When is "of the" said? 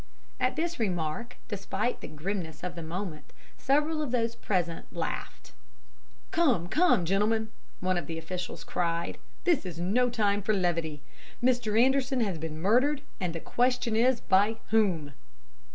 2.63-2.81, 7.99-8.17